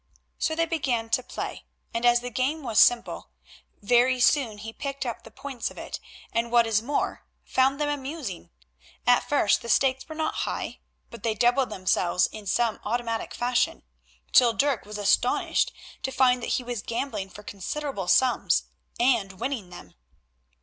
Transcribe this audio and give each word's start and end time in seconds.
So 0.39 0.55
they 0.55 0.65
began 0.65 1.11
to 1.11 1.21
play, 1.21 1.63
and 1.93 2.07
as 2.07 2.21
the 2.21 2.31
game 2.31 2.63
was 2.63 2.79
simple 2.79 3.29
very 3.83 4.19
soon 4.19 4.57
he 4.57 4.73
picked 4.73 5.05
up 5.05 5.21
the 5.21 5.29
points 5.29 5.69
of 5.69 5.77
it, 5.77 5.99
and 6.33 6.51
what 6.51 6.65
is 6.65 6.81
more, 6.81 7.23
found 7.45 7.79
them 7.79 7.87
amusing. 7.87 8.49
At 9.05 9.29
first 9.29 9.61
the 9.61 9.69
stakes 9.69 10.09
were 10.09 10.15
not 10.15 10.33
high, 10.49 10.79
but 11.11 11.21
they 11.21 11.35
doubled 11.35 11.69
themselves 11.69 12.25
in 12.31 12.47
some 12.47 12.79
automatic 12.83 13.31
fashion, 13.35 13.83
till 14.31 14.53
Dirk 14.53 14.85
was 14.87 14.97
astonished 14.97 15.71
to 16.01 16.09
find 16.11 16.41
that 16.41 16.53
he 16.57 16.63
was 16.63 16.81
gambling 16.81 17.29
for 17.29 17.43
considerable 17.43 18.07
sums 18.07 18.63
and 18.99 19.33
winning 19.33 19.69
them. 19.69 19.93